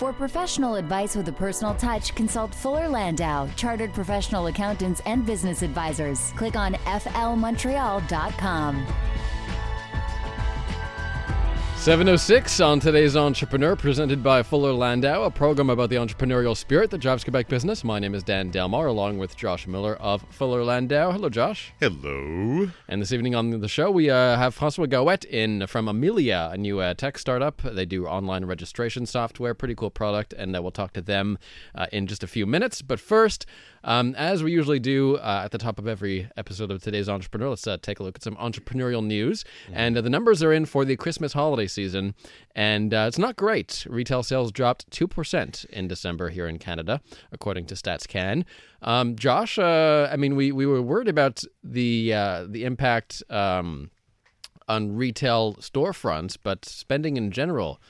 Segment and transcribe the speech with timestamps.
[0.00, 5.60] For professional advice with a personal touch, consult Fuller Landau, Chartered Professional Accountants and Business
[5.60, 6.32] Advisors.
[6.36, 9.09] Click on flmontreal.com.
[11.80, 16.98] 706 on today's Entrepreneur, presented by Fuller Landau, a program about the entrepreneurial spirit that
[16.98, 17.82] drives Quebec business.
[17.82, 21.10] My name is Dan Delmar, along with Josh Miller of Fuller Landau.
[21.10, 21.72] Hello, Josh.
[21.80, 22.70] Hello.
[22.86, 26.58] And this evening on the show, we uh, have Francois Gaouette in from Amilia, a
[26.58, 27.62] new uh, tech startup.
[27.62, 31.38] They do online registration software, pretty cool product, and uh, we'll talk to them
[31.74, 32.82] uh, in just a few minutes.
[32.82, 33.46] But first,
[33.84, 37.48] um, as we usually do uh, at the top of every episode of today's Entrepreneur,
[37.48, 39.44] let's uh, take a look at some entrepreneurial news.
[39.64, 39.72] Mm-hmm.
[39.76, 42.14] And uh, the numbers are in for the Christmas holiday season,
[42.54, 43.86] and uh, it's not great.
[43.88, 47.00] Retail sales dropped 2% in December here in Canada,
[47.32, 48.44] according to StatsCan.
[48.82, 53.90] Um, Josh, uh, I mean, we, we were worried about the, uh, the impact um,
[54.68, 57.80] on retail storefronts, but spending in general.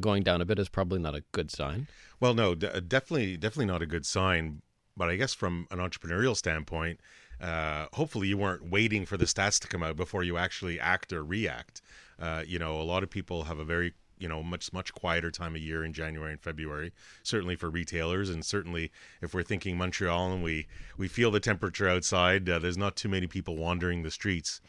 [0.00, 1.88] going down a bit is probably not a good sign.
[2.20, 4.62] Well, no, d- definitely, definitely not a good sign
[4.96, 7.00] but I guess from an entrepreneurial standpoint,
[7.40, 11.12] uh, hopefully you weren't waiting for the stats to come out before you actually act
[11.12, 11.82] or react.
[12.18, 15.30] Uh, you know, a lot of people have a very you know much much quieter
[15.30, 16.92] time of year in January and February.
[17.22, 21.88] Certainly for retailers, and certainly if we're thinking Montreal and we we feel the temperature
[21.88, 24.60] outside, uh, there's not too many people wandering the streets.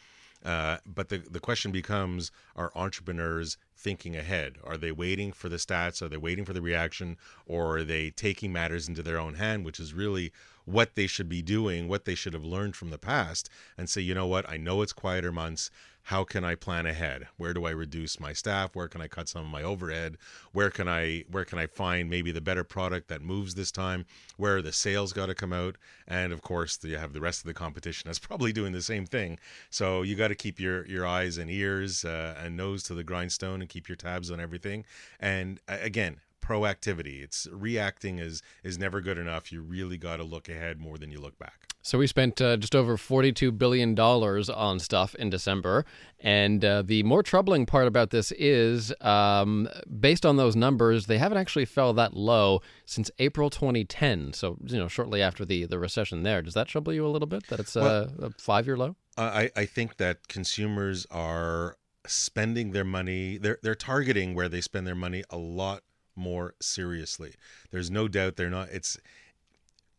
[0.44, 4.56] Uh, but the the question becomes: Are entrepreneurs thinking ahead?
[4.64, 6.02] Are they waiting for the stats?
[6.02, 7.16] Are they waiting for the reaction?
[7.46, 10.32] Or are they taking matters into their own hand, which is really
[10.66, 14.02] what they should be doing, what they should have learned from the past, and say,
[14.02, 15.70] you know what, I know it's quieter months
[16.06, 17.26] how can I plan ahead?
[17.36, 18.76] Where do I reduce my staff?
[18.76, 20.18] Where can I cut some of my overhead?
[20.52, 24.06] Where can I where can I find maybe the better product that moves this time?
[24.36, 25.74] Where the sales got to come out?
[26.06, 29.04] And of course, you have the rest of the competition that's probably doing the same
[29.04, 29.40] thing.
[29.68, 33.02] So you got to keep your your eyes and ears uh, and nose to the
[33.02, 34.84] grindstone and keep your tabs on everything.
[35.18, 37.22] And again, proactivity.
[37.22, 39.50] It's reacting is is never good enough.
[39.50, 41.66] You really got to look ahead more than you look back.
[41.82, 45.84] So we spent uh, just over $42 billion on stuff in December.
[46.18, 49.68] And uh, the more troubling part about this is, um,
[50.00, 54.32] based on those numbers, they haven't actually fell that low since April 2010.
[54.32, 56.42] So, you know, shortly after the, the recession there.
[56.42, 58.96] Does that trouble you a little bit that it's well, a five-year low?
[59.16, 64.88] I, I think that consumers are spending their money, they're, they're targeting where they spend
[64.88, 65.82] their money a lot
[66.16, 67.34] more seriously.
[67.70, 68.98] There's no doubt they're not, it's,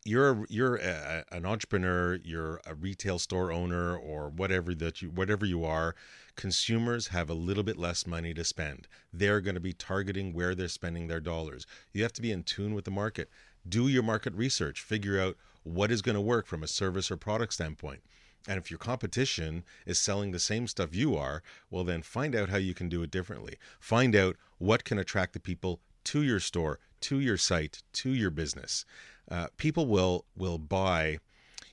[0.04, 5.44] you're you're a, an entrepreneur, you're a retail store owner, or whatever that you whatever
[5.44, 5.94] you are.
[6.34, 8.86] Consumers have a little bit less money to spend.
[9.12, 11.66] They're going to be targeting where they're spending their dollars.
[11.92, 13.28] You have to be in tune with the market.
[13.68, 14.80] Do your market research.
[14.80, 18.02] Figure out what is going to work from a service or product standpoint.
[18.46, 22.48] And if your competition is selling the same stuff you are, well, then find out
[22.48, 23.58] how you can do it differently.
[23.80, 25.80] Find out what can attract the people
[26.10, 28.84] to your store, to your site, to your business
[29.30, 31.18] uh, people will will buy.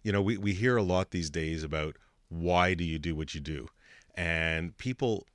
[0.04, 1.96] You know, we, we hear a lot these days about
[2.30, 3.70] why do you do what you do,
[4.14, 5.26] and people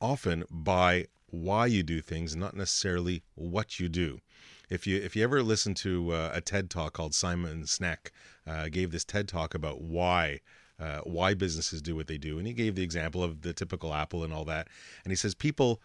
[0.00, 4.20] often buy why you do things, not necessarily what you do.
[4.68, 8.10] If you if you ever listen to uh, a TED talk called Simon Sinek
[8.46, 10.40] uh, gave this TED talk about why
[10.78, 13.94] uh, why businesses do what they do, and he gave the example of the typical
[13.94, 14.68] Apple and all that,
[15.04, 15.80] and he says people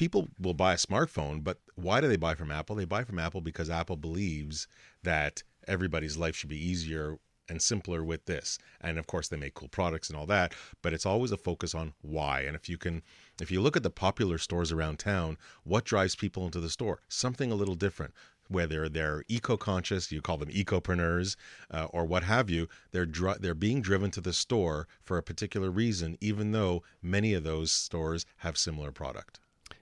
[0.00, 2.74] people will buy a smartphone, but why do they buy from Apple?
[2.74, 4.66] They buy from Apple because Apple believes
[5.02, 7.18] that everybody's life should be easier
[7.50, 8.58] and simpler with this.
[8.80, 11.74] And of course, they make cool products and all that, but it's always a focus
[11.74, 12.40] on why.
[12.40, 13.02] And if you can,
[13.42, 17.02] if you look at the popular stores around town, what drives people into the store?
[17.08, 18.14] Something a little different.
[18.48, 21.36] Whether they're eco-conscious, you call them ecopreneurs,
[21.70, 25.22] uh, or what have you, they're dr- they're being driven to the store for a
[25.22, 29.40] particular reason, even though many of those stores have similar product.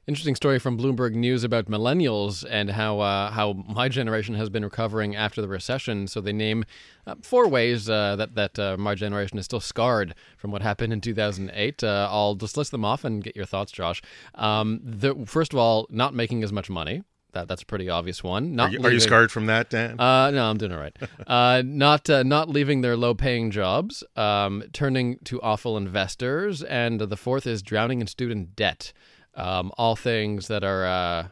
[0.09, 4.65] Interesting story from Bloomberg News about millennials and how uh, how my generation has been
[4.65, 6.09] recovering after the recession.
[6.09, 6.65] So they name
[7.07, 10.95] uh, four ways uh, that that uh, my generation is still scarred from what happened
[10.95, 11.85] in 2008.
[11.85, 14.01] Uh, I'll just list them off and get your thoughts, Josh.
[14.35, 17.03] Um, the, first of all, not making as much money.
[17.33, 18.57] That, that's a pretty obvious one.
[18.57, 20.01] Not are you, are you scarred from that, Dan?
[20.01, 20.97] Uh, no, I'm doing all right.
[21.27, 27.17] uh, not uh, not leaving their low-paying jobs, um, turning to awful investors, and the
[27.19, 28.95] fourth is drowning in student debt.
[29.39, 31.29] Um, all things that are uh,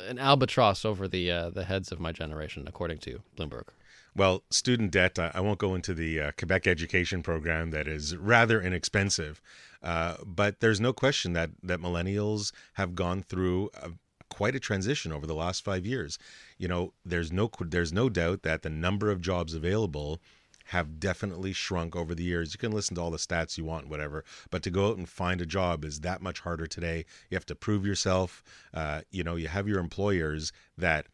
[0.00, 3.68] an albatross over the uh, the heads of my generation, according to Bloomberg.
[4.16, 8.62] Well, student debt, I won't go into the uh, Quebec education program that is rather
[8.62, 9.42] inexpensive,
[9.82, 13.90] uh, but there's no question that, that millennials have gone through a,
[14.30, 16.18] quite a transition over the last five years.
[16.58, 20.20] You know, there's no there's no doubt that the number of jobs available
[20.64, 22.54] have definitely shrunk over the years.
[22.54, 25.08] You can listen to all the stats you want, whatever, but to go out and
[25.08, 27.04] find a job is that much harder today.
[27.30, 28.42] You have to prove yourself.
[28.72, 31.06] Uh, you know, you have your employers that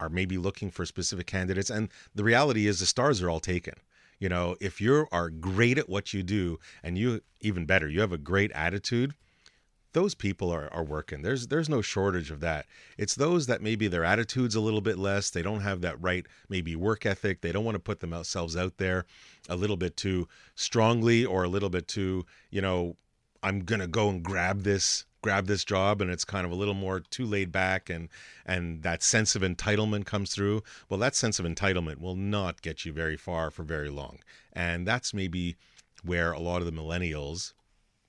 [0.00, 1.70] are maybe looking for specific candidates.
[1.70, 3.74] And the reality is the stars are all taken.
[4.18, 8.00] You know, if you are great at what you do and you even better, you
[8.00, 9.14] have a great attitude,
[9.94, 11.22] those people are, are working.
[11.22, 12.66] There's there's no shortage of that.
[12.98, 15.30] It's those that maybe their attitude's a little bit less.
[15.30, 17.40] They don't have that right maybe work ethic.
[17.40, 19.06] They don't want to put themselves out there
[19.48, 22.96] a little bit too strongly or a little bit too, you know,
[23.42, 26.74] I'm gonna go and grab this grab this job and it's kind of a little
[26.74, 28.10] more too laid back and
[28.44, 32.84] and that sense of entitlement comes through well that sense of entitlement will not get
[32.84, 34.18] you very far for very long
[34.52, 35.56] and that's maybe
[36.02, 37.54] where a lot of the millennials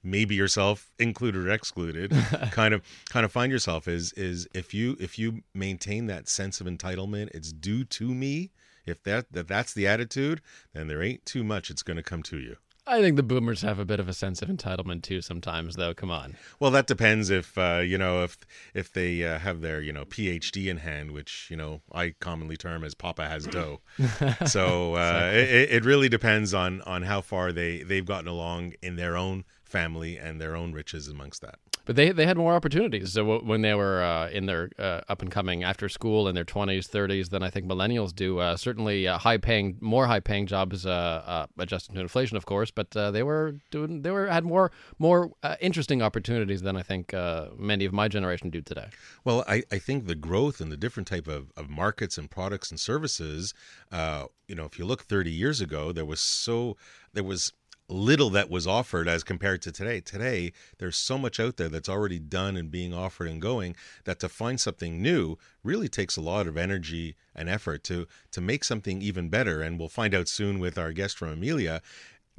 [0.06, 2.12] maybe yourself included or excluded
[2.52, 6.62] kind of kind of find yourself is is if you if you maintain that sense
[6.62, 8.52] of entitlement it's due to me
[8.86, 10.42] if that if that's the attitude
[10.74, 12.58] then there ain't too much it's going to come to you
[12.88, 15.96] I think the boomers have a bit of a sense of entitlement too sometimes, though.
[15.96, 16.36] Come on.
[16.60, 18.38] Well, that depends if uh, you know if
[18.76, 22.58] if they uh, have their you know PhD in hand, which you know I commonly
[22.58, 23.82] term as Papa has dough.
[24.46, 28.98] so uh, it, it really depends on on how far they they've gotten along in
[28.98, 31.60] their own family and their own riches amongst that.
[31.86, 33.14] But they they had more opportunities.
[33.14, 36.44] So when they were uh, in their uh, up and coming after school in their
[36.44, 38.40] twenties, thirties, than I think millennials do.
[38.40, 42.46] Uh, certainly, uh, high paying, more high paying jobs, uh, uh, adjusted to inflation, of
[42.48, 42.72] course.
[42.72, 47.14] But they were doing, they were had more more interesting opportunities than I think
[47.58, 48.88] many of my generation do today.
[49.24, 52.72] Well, I, I think the growth and the different type of, of markets and products
[52.72, 53.54] and services.
[53.92, 56.78] you know, if you look thirty years ago, there was so
[57.14, 57.54] there was
[57.88, 60.02] little that was offered as compared to today.
[60.02, 64.20] Today, there's so much out there that's already done and being offered and going that
[64.20, 68.64] to find something new really takes a lot of energy and effort to to make
[68.64, 69.62] something even better.
[69.62, 71.82] And we'll find out soon with our guest from Amilia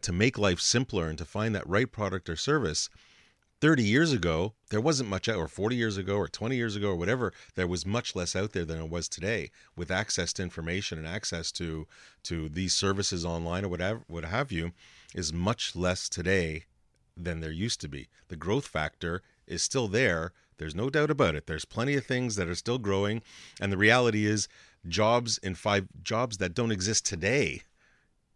[0.03, 2.91] to make life simpler and to find that right product or service.
[3.63, 6.91] 30 years ago, there wasn't much out, or 40 years ago, or 20 years ago,
[6.91, 10.43] or whatever, there was much less out there than it was today with access to
[10.43, 11.87] information and access to
[12.25, 14.73] to these services online or whatever, what have you
[15.15, 16.65] is much less today
[17.17, 18.09] than there used to be.
[18.29, 20.33] The growth factor is still there.
[20.59, 21.47] There's no doubt about it.
[21.47, 23.23] There's plenty of things that are still growing,
[23.61, 24.49] and the reality is
[24.89, 27.63] jobs in 5 jobs that don't exist today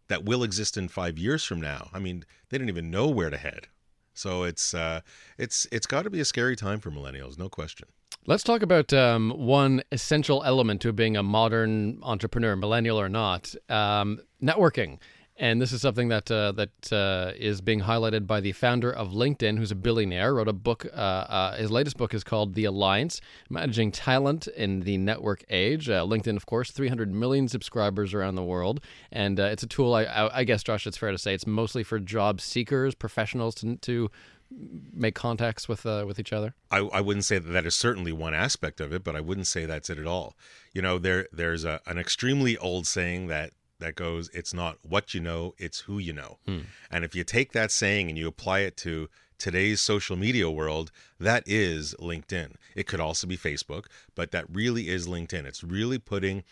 [0.07, 1.89] that will exist in 5 years from now.
[1.93, 3.67] I mean, they don't even know where to head.
[4.13, 5.01] So it's uh,
[5.37, 7.87] it's it's got to be a scary time for millennials, no question.
[8.27, 13.55] Let's talk about um, one essential element to being a modern entrepreneur, millennial or not,
[13.67, 14.99] um, networking.
[15.41, 19.09] And this is something that uh, that uh, is being highlighted by the founder of
[19.09, 20.35] LinkedIn, who's a billionaire.
[20.35, 20.85] Wrote a book.
[20.85, 25.89] Uh, uh his latest book is called The Alliance: Managing Talent in the Network Age.
[25.89, 29.95] Uh, LinkedIn, of course, 300 million subscribers around the world, and uh, it's a tool.
[29.95, 33.55] I, I, I, guess, Josh, it's fair to say it's mostly for job seekers, professionals
[33.55, 34.11] to, to
[34.93, 36.53] make contacts with with each other.
[36.69, 39.47] I, I wouldn't say that that is certainly one aspect of it, but I wouldn't
[39.47, 40.35] say that's it at all.
[40.71, 45.13] You know, there there's a, an extremely old saying that that goes, it's not what
[45.13, 46.37] you know, it's who you know.
[46.45, 46.59] Hmm.
[46.89, 50.91] And if you take that saying and you apply it to today's social media world,
[51.19, 52.53] that is LinkedIn.
[52.75, 53.85] It could also be Facebook,
[54.15, 55.45] but that really is LinkedIn.
[55.45, 56.43] It's really putting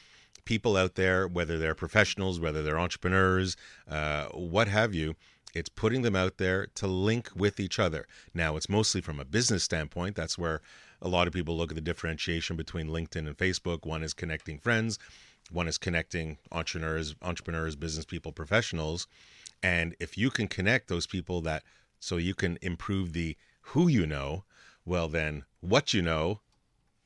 [0.43, 3.55] people out there, whether they're professionals, whether they're entrepreneurs,
[3.87, 5.15] uh, what have you.
[5.53, 8.07] It's putting them out there to link with each other.
[8.33, 10.15] Now, it's mostly from a business standpoint.
[10.15, 10.61] That's where
[11.01, 13.85] a lot of people look at the differentiation between LinkedIn and Facebook.
[13.85, 14.99] One is connecting friends,
[15.51, 19.07] one is connecting entrepreneurs, entrepreneurs, business people, professionals.
[19.61, 21.63] And if you can connect those people that
[21.99, 24.45] so you can improve the who you know,
[24.85, 26.41] well, then what you know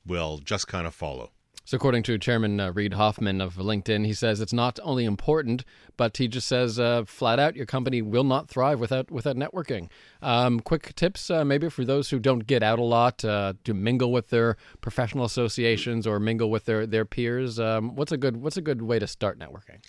[0.05, 1.31] will just kind of follow.
[1.65, 5.63] So, according to Chairman uh, Hoffman of LinkedIn, he says it's not only important,
[5.95, 9.89] but he just says uh, flat out, your company will not thrive without without networking.
[10.21, 13.73] Um, quick tips, uh, maybe for those who don't get out a lot uh, to
[13.73, 17.59] mingle with their professional associations or mingle with their their peers.
[17.59, 19.79] Um, what's a good what's a good way to start networking?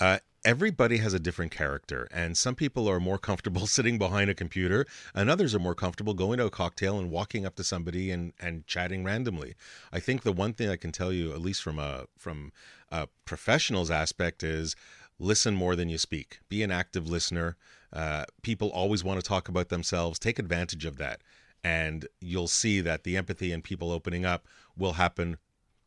[0.00, 4.34] Uh, everybody has a different character, and some people are more comfortable sitting behind a
[4.34, 8.10] computer, and others are more comfortable going to a cocktail and walking up to somebody
[8.10, 9.54] and, and chatting randomly.
[9.92, 12.52] I think the one thing I can tell you, at least from a from
[12.90, 14.74] a professional's aspect, is
[15.18, 16.40] listen more than you speak.
[16.48, 17.56] Be an active listener.
[17.92, 20.18] Uh, people always want to talk about themselves.
[20.18, 21.20] Take advantage of that,
[21.62, 24.46] and you'll see that the empathy and people opening up
[24.78, 25.36] will happen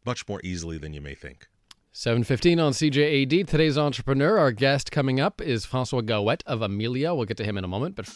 [0.06, 1.48] much more easily than you may think.
[1.96, 3.48] 715 on CJAD.
[3.48, 7.14] Today's entrepreneur, our guest coming up is Francois Gaouette of Amilia.
[7.16, 8.10] We'll get to him in a moment, but.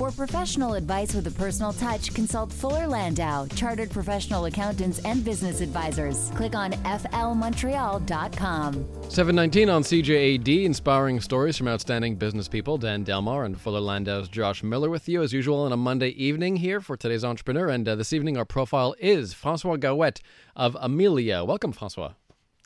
[0.00, 5.60] For professional advice with a personal touch, consult Fuller Landau, Chartered Professional Accountants and Business
[5.60, 6.30] Advisors.
[6.36, 8.72] Click on flmontreal.com.
[9.10, 12.78] 719 on CJAD, inspiring stories from outstanding business people.
[12.78, 16.56] Dan Delmar and Fuller Landau's Josh Miller with you, as usual, on a Monday evening
[16.56, 17.68] here for today's entrepreneur.
[17.68, 20.22] And uh, this evening, our profile is Francois Gaouette
[20.56, 21.44] of Amilia.
[21.44, 22.12] Welcome, Francois.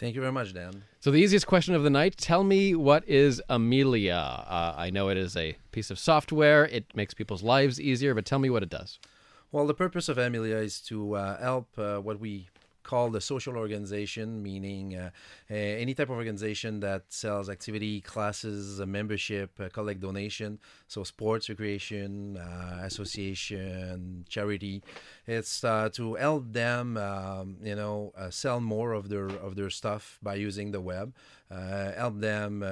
[0.04, 0.84] Thank you very much, Dan.
[1.00, 4.44] So, the easiest question of the night tell me what is Amilia?
[4.46, 8.26] Uh, I know it is a piece of software, it makes people's lives easier, but
[8.26, 8.98] tell me what it does.
[9.50, 12.50] Well, the purpose of Amilia is to uh, help uh, what we
[12.84, 15.10] called a social organization, meaning uh,
[15.50, 22.36] any type of organization that sells activity, classes, membership, uh, collect donation, so sports, recreation,
[22.36, 24.82] uh, association, charity.
[25.26, 29.70] It's uh, to help them, um, you know, uh, sell more of their of their
[29.70, 31.14] stuff by using the web.
[31.50, 32.64] Uh, help them,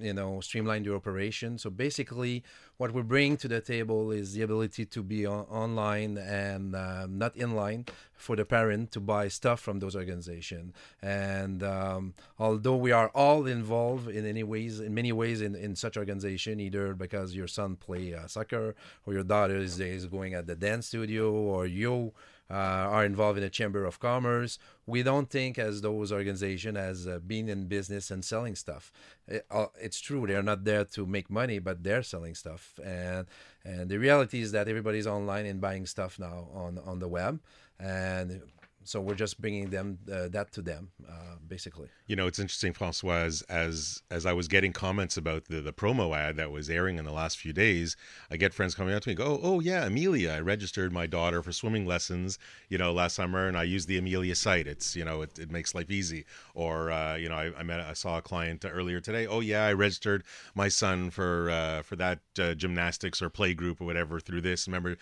[0.00, 1.58] you know, streamline their operation.
[1.58, 2.42] So basically,
[2.76, 7.36] what we bring to the table is the ability to be on- online and not
[7.36, 7.84] in line
[8.16, 10.72] for the parent to buy stuff from those organizations.
[11.02, 15.76] And um, although we are all involved in any ways, in many ways, in, in
[15.76, 18.74] such organization, either because your son play uh, soccer
[19.06, 22.12] or your daughter is, is going at the dance studio or you
[22.50, 24.58] uh, are involved in a chamber of commerce.
[24.86, 28.92] We don't think as those organizations as uh, being in business and selling stuff.
[29.26, 32.78] It, uh, it's true they're not there to make money, but they're selling stuff.
[32.84, 33.26] And
[33.64, 37.40] and the reality is that everybody's online and buying stuff now on on the web
[37.78, 38.42] and
[38.86, 41.88] so we're just bringing them uh, that to them uh, basically.
[42.06, 45.72] You know it's interesting francois as, as as i was getting comments about the, the
[45.72, 47.96] promo ad that was airing in the last few days
[48.30, 51.06] i get friends coming up to me go oh, oh yeah amilia i registered my
[51.06, 52.38] daughter for swimming lessons
[52.68, 54.66] you know last summer and i used the amilia site.
[54.66, 56.24] It's you know it, it makes life easy.
[56.54, 59.64] Or uh, you know I, I met i saw a client earlier today oh yeah
[59.66, 60.24] i registered
[60.54, 64.66] my son for uh, for that uh, gymnastics or play group or whatever through this.
[64.66, 64.96] Remember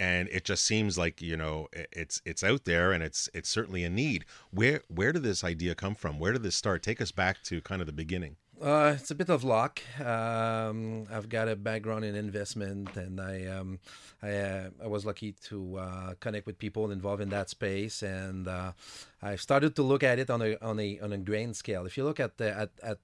[0.00, 3.84] and it just seems like you know it's it's out there and it's it's certainly
[3.84, 7.12] a need where where did this idea come from where did this start take us
[7.12, 9.82] back to kind of the beginning uh, it's a bit of luck.
[10.00, 13.80] Um, I've got a background in investment, and I um,
[14.22, 18.46] I, uh, I, was lucky to uh, connect with people involved in that space, and
[18.46, 18.72] uh,
[19.20, 21.84] I started to look at it on a on a on a grain scale.
[21.84, 22.98] If you look at the, at, at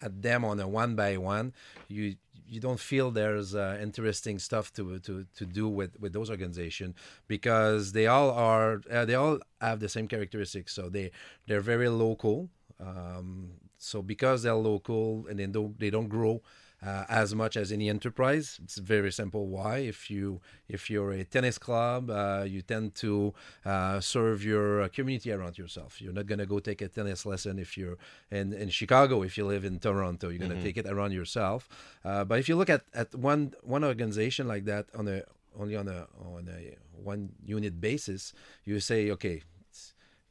[0.00, 1.52] at them on a one by one,
[1.88, 2.16] you
[2.52, 6.94] you don't feel there's uh, interesting stuff to, to to do with with those organizations
[7.26, 10.74] because they all are uh, they all have the same characteristics.
[10.74, 11.10] So they
[11.46, 12.50] they're very local.
[12.78, 16.42] Um, so because they're local and they don't they don't grow
[16.84, 18.58] uh, as much as any enterprise.
[18.62, 19.46] It's very simple.
[19.46, 19.78] Why?
[19.78, 23.34] If you if you're a tennis club, uh, you tend to
[23.64, 26.00] uh, serve your community around yourself.
[26.00, 27.98] You're not gonna go take a tennis lesson if you're
[28.30, 29.22] in, in Chicago.
[29.22, 30.64] If you live in Toronto, you're gonna mm-hmm.
[30.64, 31.68] take it around yourself.
[32.04, 35.22] Uh, but if you look at, at one one organization like that on a
[35.58, 38.32] only on a on a one unit basis,
[38.64, 39.42] you say, okay,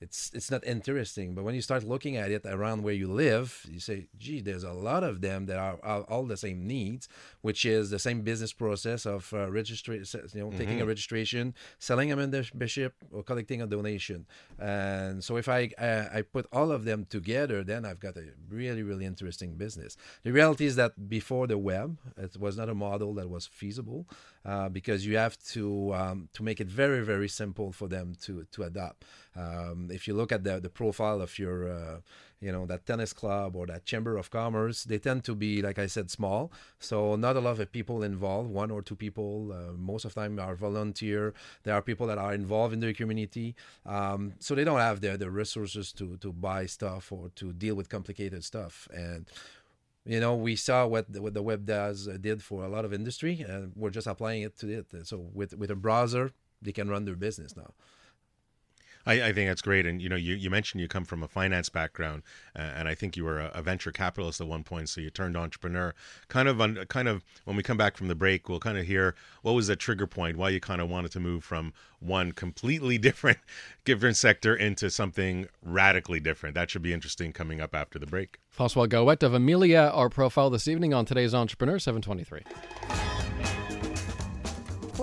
[0.01, 1.35] it's it's not interesting.
[1.35, 4.63] But when you start looking at it around where you live, you say, "Gee, there's
[4.63, 7.07] a lot of them that are, are all the same needs,
[7.41, 10.57] which is the same business process of uh, registration, you know, mm-hmm.
[10.57, 10.87] taking a mm-hmm.
[10.87, 14.25] registration, selling a membership, or collecting a donation."
[14.59, 18.25] And so, if I uh, I put all of them together, then I've got a
[18.49, 19.97] really really interesting business.
[20.23, 24.07] The reality is that before the web, it was not a model that was feasible
[24.45, 28.45] uh, because you have to um, to make it very very simple for them to
[28.51, 29.05] to adopt.
[29.35, 31.97] Um, if you look at the, the profile of your uh,
[32.41, 35.79] you know that tennis club or that chamber of commerce they tend to be like
[35.79, 36.51] i said small.
[36.79, 38.49] So not a lot of people involved.
[38.49, 41.33] One or two people uh, most of the time are volunteer.
[41.63, 43.55] There are people that are involved in their community.
[43.85, 47.75] Um, so they don't have the, the resources to to buy stuff or to deal
[47.75, 48.87] with complicated stuff.
[48.93, 49.27] And
[50.03, 52.85] you know we saw what the, what the web does uh, did for a lot
[52.85, 55.07] of industry and we're just applying it to it.
[55.07, 57.73] So with with a browser they can run their business now
[59.05, 59.85] I, I, think that's great.
[59.85, 62.23] And you know, you, you mentioned you come from a finance background,
[62.55, 65.09] uh, and I think you were a, a, venture capitalist at one point, so you
[65.09, 65.93] turned entrepreneur.
[66.27, 67.23] Kind of, un, kind of.
[67.45, 70.07] When we come back from the break, we'll kind of hear what was the trigger
[70.07, 73.39] point, why you kind of wanted to move from one completely different,
[73.85, 76.55] different sector into something radically different.
[76.55, 78.39] That should be interesting coming up after the break.
[78.49, 83.20] Francois Gaouette of Amilia, our profile this evening on today's Entrepreneur 723.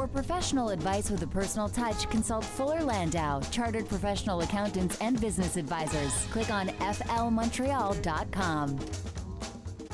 [0.08, 5.56] For professional advice with a personal touch, consult Fuller Landau, Chartered Professional Accountants and Business
[5.56, 6.14] Advisors.
[6.30, 8.78] Click on flmontreal.com.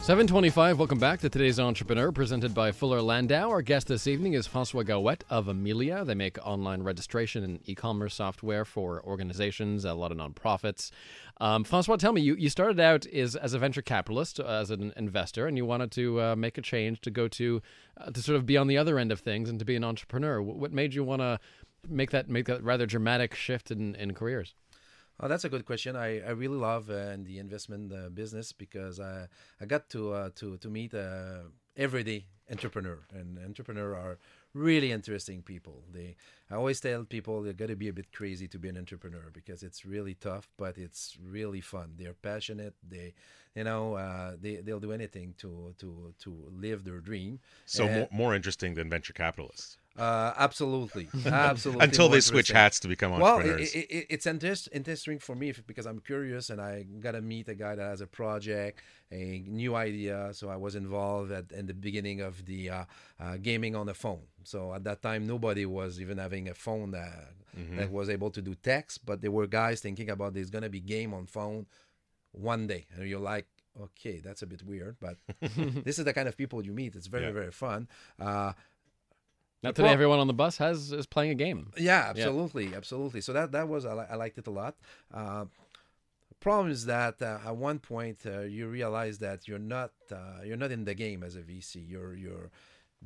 [0.04, 3.48] 725, welcome back to today's Entrepreneur, presented by Fuller Landau.
[3.48, 6.04] Our guest this evening is Francois Gaouette of Amilia.
[6.04, 10.90] They make online registration and e-commerce software for organizations, a lot of nonprofits.
[11.40, 14.70] Um, Francois, tell me, you, you started out is, as a venture capitalist, uh, as
[14.70, 17.62] an investor, and you wanted to uh, make a change to go to
[17.96, 19.84] uh, to sort of be on the other end of things and to be an
[19.84, 20.42] entrepreneur.
[20.42, 21.40] What made you want to
[21.88, 24.54] make that make that rather dramatic shift in, in careers?
[25.20, 25.94] Oh, that's a good question.
[25.96, 29.28] I, I really love uh, the investment uh, business because I
[29.60, 31.44] I got to uh, to to meet uh,
[31.76, 34.18] everyday entrepreneur and entrepreneur are
[34.52, 35.82] really interesting people.
[35.92, 36.16] They
[36.50, 39.30] I always tell people they got to be a bit crazy to be an entrepreneur
[39.32, 41.94] because it's really tough, but it's really fun.
[41.96, 42.74] They're passionate.
[42.86, 43.14] They
[43.54, 47.38] you know uh, they they'll do anything to to to live their dream.
[47.66, 49.78] So And- more, more interesting than venture capitalists.
[49.98, 51.84] Uh, absolutely, absolutely.
[51.84, 53.74] Until they switch hats to become Well, entrepreneurs.
[53.74, 57.20] it, it, it's interest, interesting for me if, because I'm curious and I got to
[57.22, 58.80] meet a guy that has a project,
[59.12, 60.30] a new idea.
[60.32, 62.84] So I was involved at in the beginning of the uh,
[63.20, 64.22] uh, gaming on the phone.
[64.42, 67.76] So at that time, nobody was even having a phone that, Mm-hmm.
[67.76, 70.80] that was able to do text, but there were guys thinking about there's gonna be
[70.80, 71.66] game on phone
[72.32, 73.46] one day, and you're like.
[73.80, 75.16] Okay, that's a bit weird, but
[75.84, 76.94] this is the kind of people you meet.
[76.94, 77.32] It's very, Yeah.
[77.32, 77.88] very fun.
[79.64, 81.72] Not today, Well- everyone on the bus has is playing a game.
[81.76, 83.20] yeah, absolutely, absolutely.
[83.20, 84.74] So that that was I, li- I liked it a lot.
[85.12, 85.44] Uh,
[86.40, 90.56] problem is that uh, at one point uh, you realize that you're not uh, you're
[90.64, 91.72] not in the game as a VC.
[91.88, 92.50] You're you're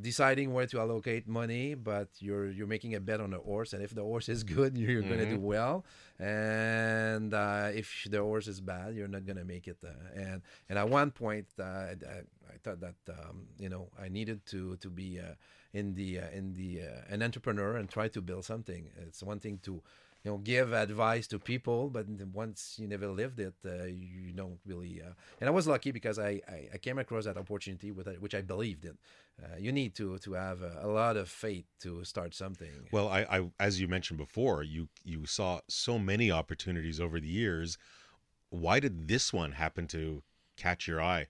[0.01, 3.83] deciding where to allocate money, but you're you're making a bet on a horse, and
[3.83, 5.85] if the horse is good, you're going to do well,
[6.19, 9.79] and uh, if the horse is bad, you're not going to make it.
[9.85, 13.89] Uh, and and at one point, uh, I, I I thought that um, you know
[14.01, 15.35] I needed to to be uh,
[15.73, 18.91] in the uh, in the uh, an entrepreneur and try to build something.
[19.07, 19.83] It's one thing to
[20.25, 24.59] you know give advice to people, but once you never lived it, uh, you don't
[24.67, 25.01] really.
[25.01, 28.35] Uh, and I was lucky because I, I, I came across that opportunity with which
[28.35, 28.99] I believed in.
[29.43, 32.89] Uh, you need to to have a, a lot of faith to start something.
[32.91, 37.29] Well, I, I as you mentioned before, you you saw so many opportunities over the
[37.29, 37.79] years.
[38.51, 40.23] Why did this one happen to
[40.57, 41.27] catch your eye?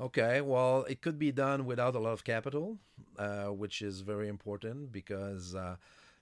[0.00, 2.78] Okay, well, it could be done without a lot of capital,
[3.18, 5.54] uh, which is very important because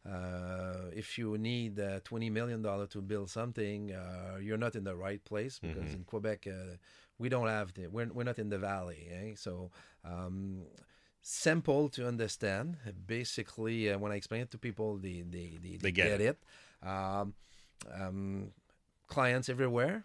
[0.06, 4.94] uh, if you need uh, $20 million to build something, uh, you're not in the
[4.94, 6.76] right place because in Quebec, uh,
[7.18, 9.08] we don't have the, we're, we're not in the valley.
[9.10, 9.32] Eh?
[9.36, 9.70] So,
[10.04, 10.62] um,
[11.20, 12.76] simple to understand.
[13.06, 16.38] Basically, uh, when I explain it to people, they, they, they, They get it.
[16.82, 17.34] Um,
[17.92, 18.50] um,
[19.08, 20.04] clients everywhere,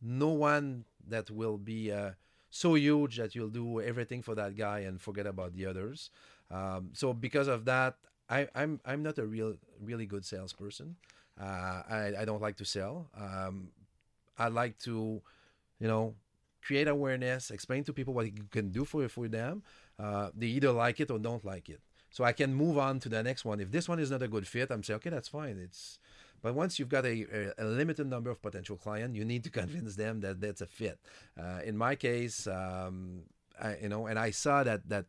[0.00, 2.10] no one that will be uh,
[2.50, 6.10] so huge that you'll do everything for that guy and forget about the others.
[6.50, 7.96] Um, so because of that,
[8.32, 10.96] I, I'm I'm not a real really good salesperson.
[11.40, 13.10] Uh, I I don't like to sell.
[13.16, 13.68] Um,
[14.38, 15.22] I like to,
[15.78, 16.14] you know,
[16.62, 19.62] create awareness, explain to people what you can do for for them.
[19.98, 21.80] Uh, they either like it or don't like it.
[22.10, 23.60] So I can move on to the next one.
[23.60, 25.58] If this one is not a good fit, I'm saying, okay, that's fine.
[25.58, 25.98] It's
[26.42, 29.50] but once you've got a, a, a limited number of potential clients, you need to
[29.60, 30.98] convince them that that's a fit.
[31.38, 33.22] Uh, in my case, um,
[33.60, 35.06] I, you know, and I saw that that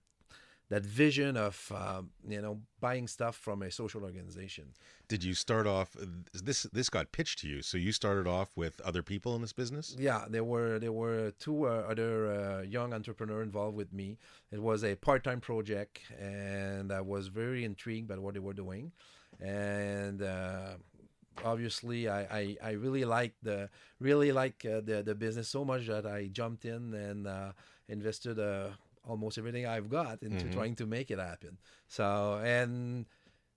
[0.69, 4.65] that vision of um, you know buying stuff from a social organization.
[5.07, 5.95] Did you start off
[6.33, 9.53] this this got pitched to you, so you started off with other people in this
[9.53, 9.95] business?
[9.99, 14.17] Yeah, there were there were two uh, other uh, young entrepreneurs involved with me.
[14.51, 18.91] It was a part-time project, and I was very intrigued by what they were doing,
[19.39, 20.21] and.
[20.21, 20.77] Uh,
[21.43, 25.87] obviously I, I, I really like the really like uh, the the business so much
[25.87, 27.53] that I jumped in and uh,
[27.87, 28.69] invested uh,
[29.07, 31.57] almost everything I've got into trying to make it happen.
[31.87, 33.05] So and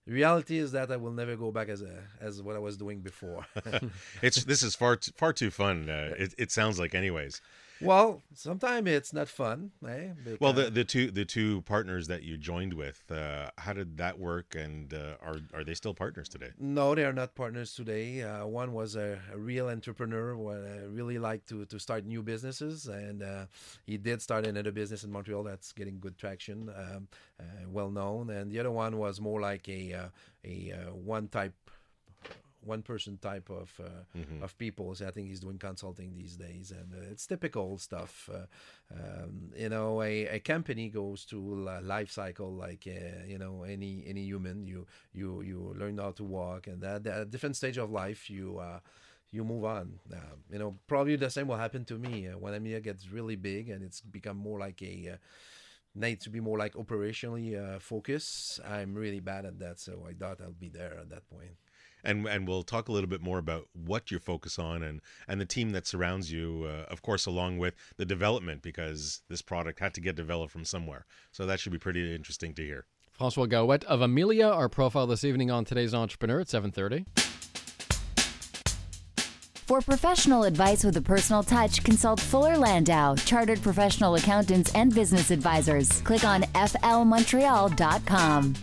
[0.06, 3.00] reality is that I will never go back as a as what I was doing
[3.00, 3.46] before.
[4.22, 5.88] It's this is far t- far too fun.
[5.90, 7.40] Uh, it it sounds like, anyways.
[7.80, 10.08] Well, sometimes it's not fun, eh?
[10.40, 14.18] Well, the the two the two partners that you joined with, uh, how did that
[14.18, 14.54] work?
[14.54, 16.50] And uh, are are they still partners today?
[16.58, 18.22] No, they are not partners today.
[18.22, 22.22] Uh, one was a, a real entrepreneur who uh, really liked to, to start new
[22.22, 23.46] businesses, and uh,
[23.86, 27.08] he did start another business in Montreal that's getting good traction, um,
[27.40, 28.30] uh, well known.
[28.30, 30.08] And the other one was more like a uh,
[30.44, 31.54] a uh, one type.
[32.66, 34.04] One person type of uh,
[34.44, 34.94] of people.
[34.94, 38.28] So I think he's doing consulting these days, and uh, it's typical stuff.
[38.32, 38.46] Uh,
[38.94, 43.62] um, you know, a, a company goes through a life cycle like uh, you know
[43.62, 44.66] any any human.
[44.66, 48.58] You you you learn how to walk, and at a different stage of life, you
[48.58, 48.80] uh,
[49.30, 49.98] you move on.
[50.12, 53.36] Um, you know, probably the same will happen to me uh, when Amilia gets really
[53.36, 55.16] big and it's become more like a uh,
[55.94, 58.60] need to be more like operationally uh, focused.
[58.68, 61.56] I'm really bad at that, so I thought I'll be there at that point.
[62.06, 65.40] And and we'll talk a little bit more about what you focus on and and
[65.40, 69.80] the team that surrounds you, uh, of course, along with the development because this product
[69.80, 71.04] had to get developed from somewhere.
[71.32, 72.86] So that should be pretty interesting to hear.
[73.12, 77.06] Francois Gaouette of Amilia, our profile this evening on today's Entrepreneur at 7:30.
[79.66, 85.32] For professional advice with a personal touch, consult Fuller Landau, Chartered Professional Accountants and Business
[85.32, 86.02] Advisors.
[86.02, 88.54] Click on flmontreal.com.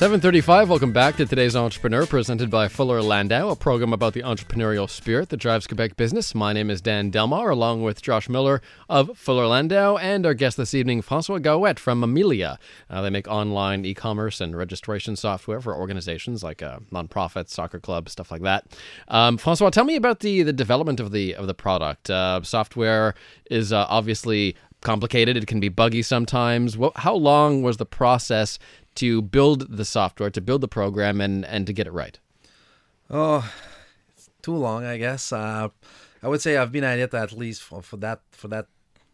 [0.00, 4.88] 735, welcome back to today's Entrepreneur, presented by Fuller Landau, a program about the entrepreneurial
[4.88, 6.34] spirit that drives Quebec business.
[6.34, 10.56] My name is Dan Delmar, along with Josh Miller of Fuller Landau, and our guest
[10.56, 12.58] this evening, Francois Gaouette from Amilia.
[12.88, 17.78] Uh, they make online e commerce and registration software for organizations like uh, nonprofits, soccer
[17.78, 18.64] clubs, stuff like that.
[19.08, 22.08] Um, Francois, tell me about the, the development of the of the product.
[22.08, 23.14] Uh, software
[23.50, 25.36] is uh, obviously complicated.
[25.36, 26.78] It can be buggy sometimes.
[26.96, 28.58] How long was the process
[29.00, 32.18] to build the software, to build the program, and and to get it right?
[33.08, 33.50] Oh,
[34.12, 35.32] it's too long, I guess.
[35.32, 35.68] Uh,
[36.22, 38.66] I would say I've been at it at least for, for that for that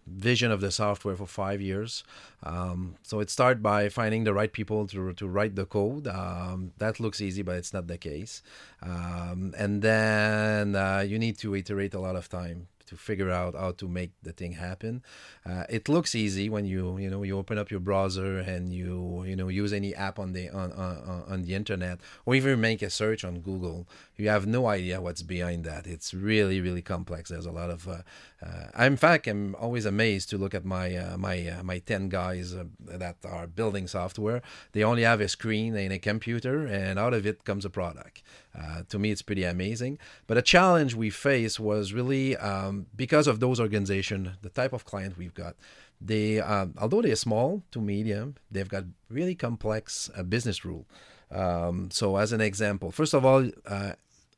[0.09, 2.05] vision of the software for five years.
[2.43, 6.07] Um, so it started by finding the right people to, to write the code.
[6.07, 8.43] Um, that looks easy, but it's not the case.
[8.83, 13.55] Um, and then uh, you need to iterate a lot of time to figure out
[13.55, 15.03] how to make the thing happen.
[15.45, 19.25] Uh, it looks easy when you you know you open up your browser and you
[19.27, 22.83] you know use any app on the on on, on the internet or even make
[22.83, 23.87] a search on Google.
[24.17, 25.87] You have no idea what's behind that.
[25.87, 27.31] It's really really complex.
[27.31, 27.89] There's a lot of.
[27.89, 28.03] Uh,
[28.43, 32.09] uh, in fact, I'm always amazed to look at my uh, my uh, my ten
[32.09, 34.43] guys uh, that are building software.
[34.73, 38.23] They only have a screen and a computer, and out of it comes a product.
[38.89, 39.99] To me, it's pretty amazing.
[40.27, 44.85] But a challenge we face was really um, because of those organizations, the type of
[44.85, 45.57] client we've got.
[46.01, 50.87] They, um, although they're small to medium, they've got really complex uh, business rule.
[51.31, 53.93] Um, so, as an example, first of all, uh,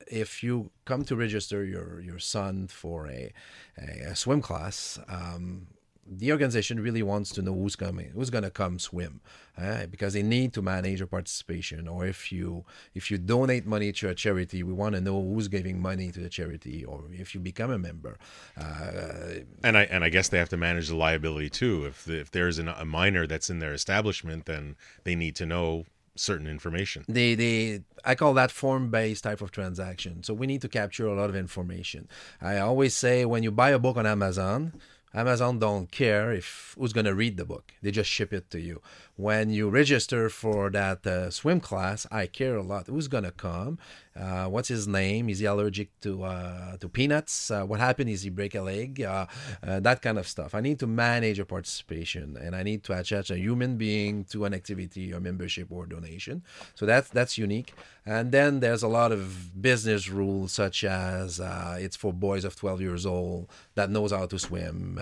[0.07, 3.33] if you come to register your your son for a,
[3.77, 5.67] a, a swim class, um,
[6.11, 9.21] the organization really wants to know who's coming, who's going to come swim,
[9.57, 11.87] uh, because they need to manage your participation.
[11.87, 15.49] Or if you if you donate money to a charity, we want to know who's
[15.49, 18.19] giving money to the charity, or if you become a member.
[18.57, 21.85] Uh, and I and I guess they have to manage the liability too.
[21.85, 25.85] If if there's an, a minor that's in their establishment, then they need to know
[26.19, 27.05] certain information.
[27.09, 30.23] They they I call that form based type of transaction.
[30.23, 32.09] So we need to capture a lot of information.
[32.41, 34.73] I always say when you buy a book on Amazon
[35.15, 37.73] Amazon don't care if who's going to read the book.
[37.83, 38.83] They just ship it to you.
[39.19, 42.87] When you register for that uh, swim class, I care a lot.
[42.87, 43.81] Who's to come?
[44.15, 45.29] Uh, what's his name?
[45.29, 47.51] Is he allergic to uh, to peanuts?
[47.51, 48.11] Uh, what happened?
[48.11, 49.03] Is he break a leg?
[49.03, 49.27] Uh,
[49.67, 50.55] uh, that kind of stuff.
[50.55, 54.45] I need to manage a participation, and I need to attach a human being to
[54.45, 56.45] an activity or membership or donation.
[56.77, 57.75] So that's that's unique.
[58.07, 61.41] And then there's a lot of business rules, such as
[61.81, 65.01] it's for boys of 12 years old that knows how to swim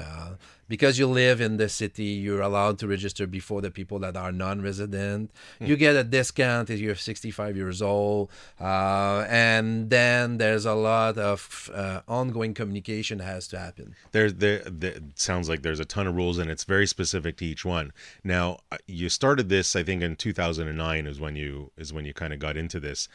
[0.69, 4.33] because you live in the city, you're allowed to register before the people that are
[4.33, 5.31] non-resident.
[5.61, 5.69] Mm.
[5.69, 11.19] You get a discount if you're 65 years old, uh, and then there's a lot
[11.19, 13.95] of uh, ongoing communication has to happen.
[14.13, 17.45] There, there, there, sounds like there's a ton of rules, and it's very specific to
[17.45, 17.93] each one.
[18.25, 22.15] Now, uh, you started this, I think, in 2009 is when you is when you
[22.15, 23.09] kind of got into this.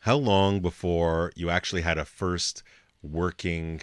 [0.00, 2.62] How long before you actually had a first
[3.02, 3.82] working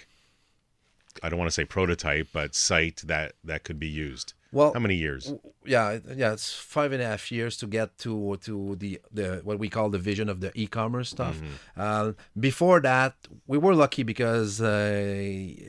[1.22, 4.34] I don't want to say prototype, but site that that could be used.
[4.54, 5.34] Well, how many years?
[5.66, 9.58] Yeah, yeah, it's five and a half years to get to to the the what
[9.58, 11.38] we call the vision of the e-commerce stuff.
[11.38, 11.82] Mm-hmm.
[11.82, 13.16] Uh, before that,
[13.48, 15.20] we were lucky because uh,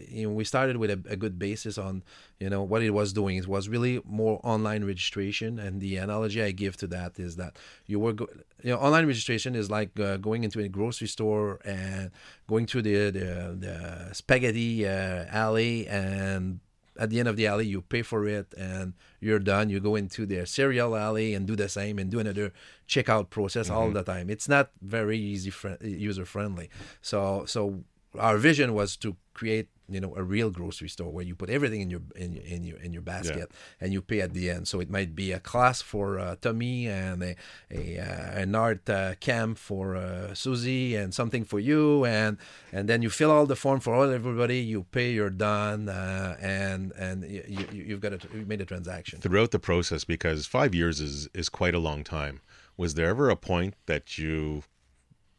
[0.08, 2.02] you know we started with a, a, good basis on
[2.38, 3.36] you know what it was doing.
[3.38, 7.56] It was really more online registration, and the analogy I give to that is that
[7.86, 8.28] you were go-
[8.62, 12.10] you know online registration is like uh, going into a grocery store and
[12.46, 16.60] going to the the, the spaghetti uh, alley and
[16.98, 19.70] at the end of the alley you pay for it and you're done.
[19.70, 22.52] You go into their cereal alley and do the same and do another
[22.88, 23.76] checkout process mm-hmm.
[23.76, 24.30] all the time.
[24.30, 26.70] It's not very easy fr- user friendly
[27.02, 27.84] so so
[28.18, 31.80] our vision was to create you know a real grocery store where you put everything
[31.80, 33.84] in your in, in your in your basket yeah.
[33.84, 34.68] and you pay at the end.
[34.68, 37.36] So it might be a class for uh, Tommy and a,
[37.70, 42.04] a uh, an art uh, camp for uh, Susie and something for you.
[42.04, 42.38] And
[42.72, 44.58] and then you fill all the form for all everybody.
[44.58, 48.66] You pay you're done uh, and and you, you have got it you made a
[48.66, 49.20] transaction.
[49.20, 52.40] Throughout the process because 5 years is is quite a long time
[52.76, 54.64] was there ever a point that you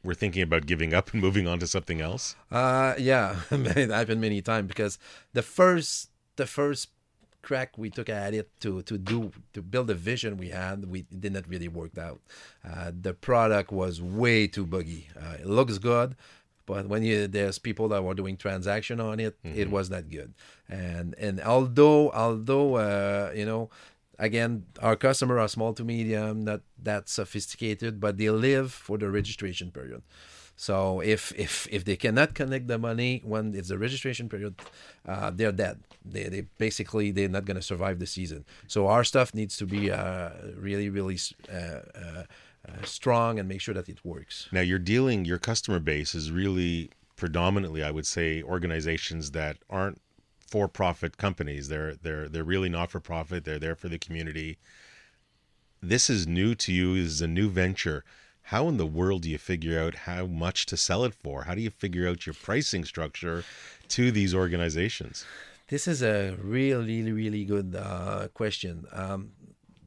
[0.06, 2.36] were thinking about giving up and moving on to something else?
[2.52, 4.98] Uh, yeah, it happened many times because
[5.34, 6.90] the first the first
[7.42, 11.00] crack we took at it to to do to build the vision we had, we
[11.00, 12.20] it did not really work out.
[12.68, 15.08] Uh, the product was way too buggy.
[15.20, 16.16] Uh, it looks good,
[16.66, 20.34] but when you there's people that were doing transaction on it, it was not good.
[20.68, 23.70] And and although although uh, you know
[24.20, 29.10] again, our customer are small to medium, not that sophisticated, but they live for the
[29.10, 30.02] registration period.
[30.58, 34.56] So if if if they cannot connect the money when it's the registration period,
[35.06, 35.80] uh, they're dead.
[36.06, 38.46] They, they basically they're not to survive the season.
[38.68, 41.20] So our stuff needs to be uh, really really
[41.52, 42.24] uh, uh,
[42.68, 44.48] uh, strong and make sure that it works.
[44.52, 50.02] Now you're dealing your customer base is really predominantly, I would say, organizations that aren't
[50.46, 51.68] for-profit companies.
[51.68, 53.46] They're they're they're really not for profit.
[53.46, 54.58] They're there for the community.
[55.82, 56.96] This is new to you.
[56.96, 58.04] This is a new venture.
[58.50, 61.44] How in the world do you figure out how much to sell it for?
[61.44, 63.44] How do you figure out your pricing structure
[63.90, 65.26] to these organizations?
[65.68, 68.86] This is a really, really good uh, question.
[68.92, 69.32] Um,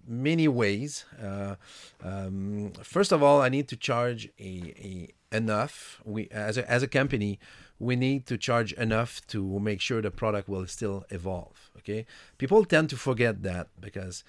[0.08, 1.04] many ways.
[1.22, 1.54] Uh,
[2.02, 6.00] um, first of all, I need to charge a, a enough.
[6.04, 7.38] We as a, as a company,
[7.78, 11.70] we need to charge enough to make sure the product will still evolve.
[11.78, 12.06] Okay,
[12.38, 14.24] people tend to forget that because.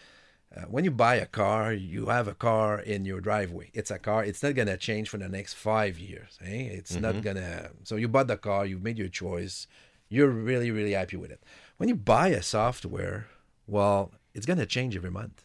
[0.52, 3.70] Uh, when you buy a car, you have a car in your driveway.
[3.72, 4.26] It's a car.
[4.26, 6.40] It's not gonna change for the next five years.
[6.44, 6.62] Eh?
[6.72, 7.02] It's mm-hmm.
[7.04, 7.70] not gonna.
[7.84, 8.66] So you bought the car.
[8.66, 9.68] You've made your choice.
[10.10, 11.44] You're really, really happy with it.
[11.78, 13.28] When you buy a software,
[13.68, 15.44] well, it's gonna change every month.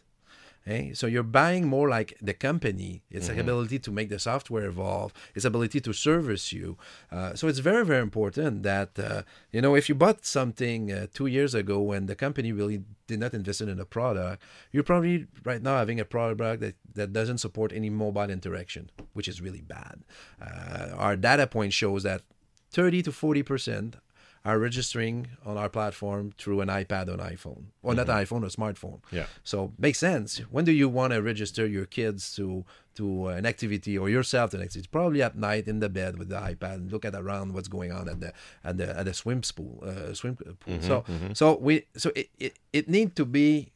[0.67, 0.93] Okay?
[0.93, 3.39] So you're buying more like the company, its mm-hmm.
[3.39, 6.77] ability to make the software evolve, its ability to service you.
[7.11, 11.07] Uh, so it's very, very important that, uh, you know, if you bought something uh,
[11.13, 15.27] two years ago when the company really did not invest in a product, you're probably
[15.43, 19.61] right now having a product that, that doesn't support any mobile interaction, which is really
[19.61, 20.03] bad.
[20.41, 22.23] Uh, our data point shows that
[22.71, 23.93] 30 to 40%
[24.45, 27.97] are registering on our platform through an iPad or an iPhone, or mm-hmm.
[27.97, 28.99] not an iPhone, a smartphone.
[29.11, 29.25] Yeah.
[29.43, 30.37] So makes sense.
[30.51, 32.63] When do you want to register your kids to
[32.95, 34.87] to an activity or yourself to an activity?
[34.91, 37.91] Probably at night in the bed with the iPad and look at around what's going
[37.91, 39.83] on at the at the at the swim pool.
[39.83, 40.53] Uh, swim pool.
[40.67, 41.33] Mm-hmm, so mm-hmm.
[41.33, 43.71] so we so it it, it need to be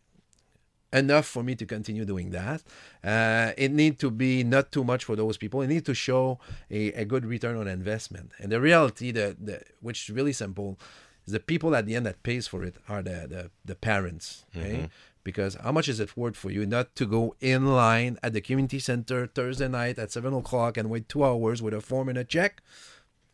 [0.91, 2.63] enough for me to continue doing that.
[3.03, 5.61] Uh, it need to be not too much for those people.
[5.61, 6.39] It need to show
[6.71, 8.31] a, a good return on investment.
[8.39, 10.79] And the reality that, which is really simple
[11.25, 14.45] is the people at the end that pays for it are the the, the parents.
[14.55, 14.75] Okay?
[14.77, 14.85] Mm-hmm.
[15.23, 18.41] Because how much is it worth for you not to go in line at the
[18.41, 22.17] community center Thursday night at seven o'clock and wait two hours with a form and
[22.17, 22.63] a check?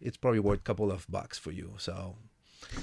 [0.02, 1.76] It's probably worth a couple of bucks for you.
[1.78, 2.16] So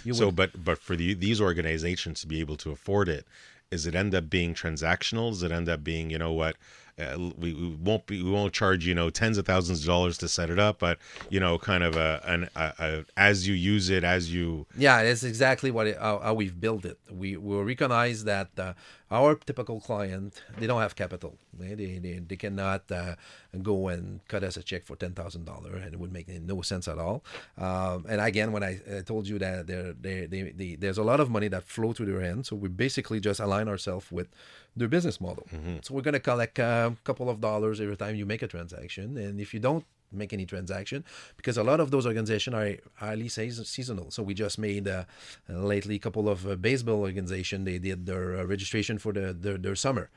[0.04, 0.36] you so, would...
[0.36, 3.26] but but for the, these organizations to be able to afford it,
[3.72, 5.30] is it end up being transactional?
[5.30, 6.56] Does it end up being, you know what,
[6.98, 10.18] uh, we, we, won't be we won't charge you know tens of thousands of dollars
[10.18, 10.98] to set it up, but
[11.30, 15.02] you know kind of a an a, a, as you use it as you yeah
[15.02, 16.98] that's exactly what it, how, how, we've built it.
[17.10, 18.74] We will recognize that uh,
[19.10, 21.38] our typical client they don't have capital.
[21.58, 23.14] They they, they, they cannot uh,
[23.62, 26.60] go and cut us a check for ten thousand dollar, and it would make no
[26.60, 27.24] sense at all.
[27.56, 31.02] Um, and again, when I, I told you that there they, they, they, there's a
[31.02, 34.28] lot of money that flow through their hands, so we basically just align ourselves with
[34.76, 35.46] their business model.
[35.54, 35.76] Mm-hmm.
[35.82, 39.16] So we're going to collect a couple of dollars every time you make a transaction,
[39.16, 41.04] and if you don't make any transaction,
[41.36, 44.10] because a lot of those organizations are highly seasonal.
[44.10, 45.04] So we just made uh,
[45.48, 47.64] lately a couple of uh, baseball organization.
[47.64, 50.10] They did their uh, registration for the their, their summer.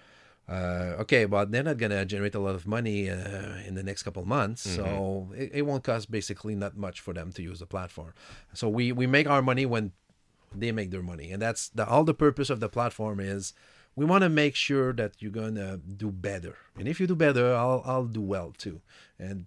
[0.47, 4.03] Uh, okay, but they're not gonna generate a lot of money uh, in the next
[4.03, 4.75] couple of months, mm-hmm.
[4.75, 8.13] so it, it, won't cost basically not much for them to use the platform.
[8.53, 9.93] So we we make our money when
[10.53, 13.53] they make their money, and that's the all the purpose of the platform is
[13.95, 17.53] we want to make sure that you're gonna do better, and if you do better,
[17.53, 18.81] I'll I'll do well too,
[19.19, 19.45] and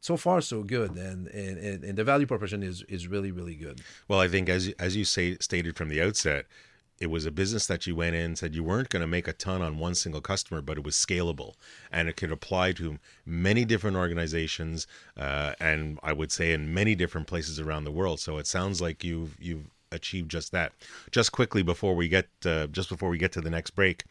[0.00, 0.90] so far so good.
[0.96, 3.80] And, and and the value proposition is is really really good.
[4.08, 6.46] Well i think as as you say stated from the outset
[7.00, 9.32] it was a business that you went in said you weren't going to make a
[9.32, 11.54] ton on one single customer but it was scalable.
[11.90, 16.94] And it could apply to many different organizations uh, and i would say in many
[16.94, 18.20] different places around the world.
[18.20, 20.72] So it sounds like you've you've achieve just that.
[21.10, 24.04] Just quickly before we get uh, just before we get to the next break,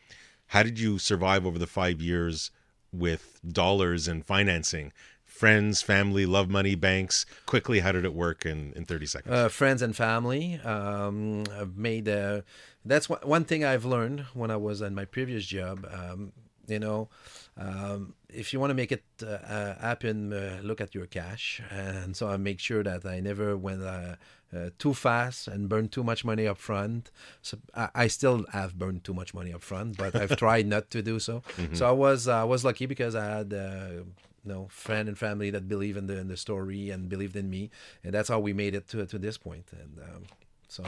[0.48, 2.52] how did you survive over the five years
[2.92, 4.92] with dollars and financing?
[5.26, 7.26] Friends, family, love money, banks.
[7.48, 9.34] Quickly, how did it work in, in 30 seconds?
[9.34, 10.60] Uh, friends and family.
[10.64, 12.42] Um, I've made, uh,
[12.86, 15.88] that's one, one thing I've learned when I was in my previous job.
[15.92, 16.34] Um,
[16.68, 17.10] you know,
[17.58, 21.62] um, if you want to make it uh, uh, happen, uh, look at your cash.
[21.70, 24.16] And so I make sure that I never went uh,
[24.56, 27.12] uh, too fast and burn too much money up front.
[27.42, 30.90] So I, I, still have burned too much money up front, but I've tried not
[30.92, 31.44] to do so.
[31.54, 31.76] Mm-hmm.
[31.76, 33.54] So I was I was lucky because I had.
[33.54, 34.04] Uh,
[34.46, 37.50] you know, friend and family that believe in the in the story and believed in
[37.50, 37.70] me,
[38.04, 39.68] and that's how we made it to to this point.
[39.72, 40.24] And um,
[40.68, 40.84] so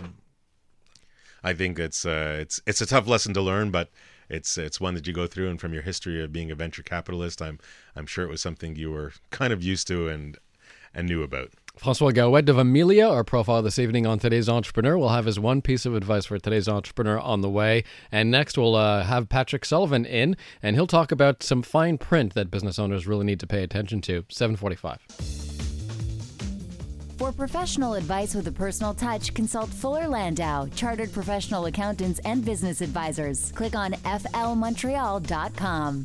[1.42, 3.90] I think it's uh, it's it's a tough lesson to learn, but
[4.30, 6.84] it's it's one that you go through, and from your history of being a venture
[6.84, 7.60] capitalist, I'm
[7.96, 10.38] I'm sure it was something you were kind of used to and
[10.94, 11.52] and knew about.
[11.78, 14.98] Francois Gaouette of Amilia, our profile this evening on today's entrepreneur.
[14.98, 17.84] We'll have his one piece of advice for today's entrepreneur on the way.
[18.14, 22.34] And next, we'll uh, have Patrick Sullivan in, and he'll talk about some fine print
[22.34, 24.24] that business owners really need to pay attention to.
[24.30, 25.45] 745.
[27.18, 32.82] For professional advice with a personal touch, consult Fuller Landau, chartered professional accountants and business
[32.82, 33.54] advisors.
[33.54, 36.04] Click on flmontreal.com.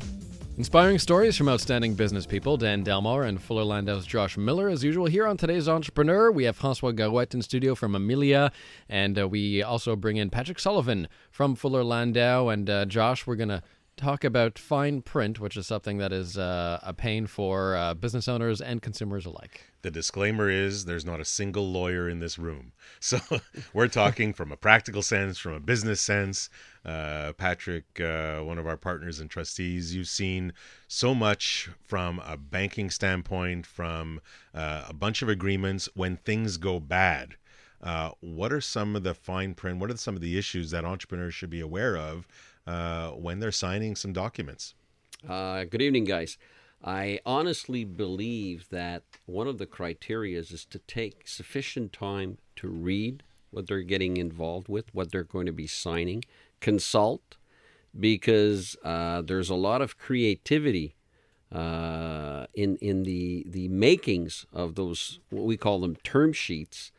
[0.57, 4.69] Inspiring stories from outstanding business people, Dan Delmar and Fuller Landau's Josh Miller.
[4.69, 8.53] As usual, here on today's Entrepreneur, we have Francois Gaouette in studio from Amilia,
[8.87, 12.47] and uh, we also bring in Patrick Sullivan from Fuller Landau.
[12.47, 13.61] And uh, Josh, we're going to
[13.97, 18.27] talk about fine print, which is something that is uh, a pain for uh, business
[18.27, 19.65] owners and consumers alike.
[19.83, 22.71] The disclaimer is there's not a single lawyer in this room.
[22.99, 23.19] So
[23.73, 26.49] we're talking from a practical sense, from a business sense.
[26.85, 30.53] Uh, Patrick, uh, one of our partners and trustees, you've seen
[30.87, 34.21] so much from a banking standpoint, from
[34.53, 37.35] uh, a bunch of agreements when things go bad.
[37.81, 39.79] Uh, what are some of the fine print?
[39.79, 42.27] What are some of the issues that entrepreneurs should be aware of
[42.67, 44.75] uh, when they're signing some documents?
[45.27, 46.37] Uh, good evening, guys.
[46.83, 53.23] I honestly believe that one of the criteria is to take sufficient time to read
[53.51, 56.23] what they're getting involved with, what they're going to be signing,
[56.59, 57.37] consult,
[57.99, 60.95] because uh, there's a lot of creativity
[61.51, 66.91] uh, in in the the makings of those what we call them term sheets,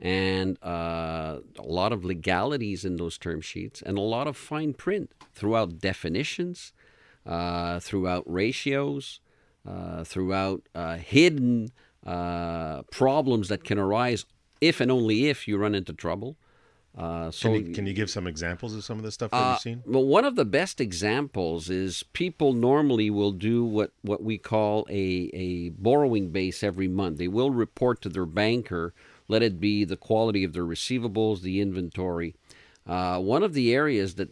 [0.00, 4.74] and uh, a lot of legalities in those term sheets, and a lot of fine
[4.74, 6.72] print throughout definitions,
[7.24, 9.20] uh, throughout ratios,
[9.66, 11.70] uh, throughout uh, hidden
[12.04, 14.24] uh, problems that can arise
[14.60, 16.36] if and only if you run into trouble.
[16.96, 19.50] Uh, so, can you, can you give some examples of some of the stuff that
[19.50, 19.82] you've seen?
[19.84, 24.86] Well, one of the best examples is people normally will do what, what we call
[24.88, 27.18] a, a borrowing base every month.
[27.18, 28.94] They will report to their banker,
[29.28, 32.34] let it be the quality of their receivables, the inventory.
[32.86, 34.30] Uh, one of the areas that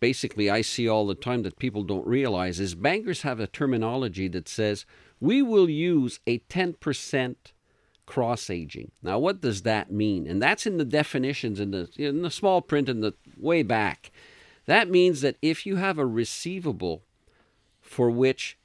[0.00, 4.28] basically I see all the time that people don't realize is bankers have a terminology
[4.28, 4.86] that says
[5.20, 7.36] we will use a 10%
[8.06, 8.90] cross aging.
[9.02, 10.26] Now, what does that mean?
[10.26, 14.10] And that's in the definitions in the in the small print in the way back.
[14.66, 17.04] That means that if you have a receivable
[17.80, 18.58] for which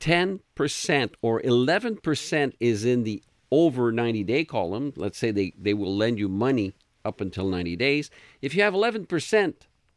[0.00, 5.94] 10% or 11% is in the over 90 day column, let's say they, they will
[5.94, 8.10] lend you money up until 90 days.
[8.40, 9.54] If you have 11%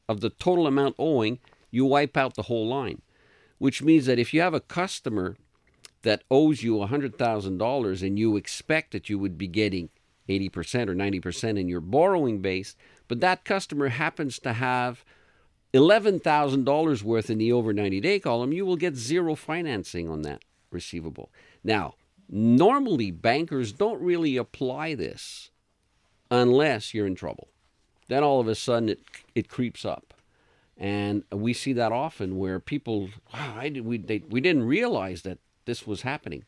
[0.10, 1.40] of the total amount owing,
[1.72, 3.02] you wipe out the whole line,
[3.58, 5.38] which means that if you have a customer
[6.04, 9.90] that owes you $100,000 and you expect that you would be getting
[10.30, 12.76] 80% or 90% in your borrowing base,
[13.08, 15.04] but that customer happens to have
[15.74, 20.44] $11,000 worth in the over 90 day column, you will get zero financing on that
[20.72, 21.32] receivable.
[21.64, 21.96] Now,
[22.30, 25.52] normally bankers don't really apply this
[26.30, 27.50] unless you're in trouble.
[28.08, 29.00] Then all of a sudden it,
[29.36, 30.14] it creeps up.
[30.78, 35.24] And we see that often where people, wow, I did, we, they, we didn't realize
[35.24, 36.46] that this was happening.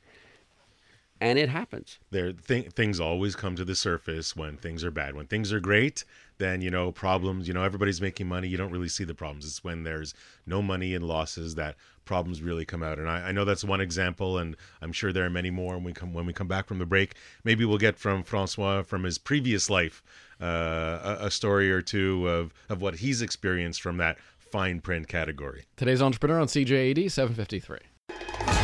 [1.21, 1.99] And it happens.
[2.11, 5.15] There, th- things always come to the surface when things are bad.
[5.15, 6.05] When things are great,
[6.39, 7.47] then you know problems.
[7.47, 8.47] You know everybody's making money.
[8.47, 9.45] You don't really see the problems.
[9.45, 10.13] It's when there's
[10.45, 11.75] no money and losses that
[12.05, 12.97] problems really come out.
[12.97, 15.75] And I, I know that's one example, and I'm sure there are many more.
[15.75, 18.81] When we come when we come back from the break, maybe we'll get from Francois
[18.81, 20.01] from his previous life
[20.41, 25.07] uh, a, a story or two of of what he's experienced from that fine print
[25.07, 25.65] category.
[25.77, 28.58] Today's entrepreneur on CJAD 753.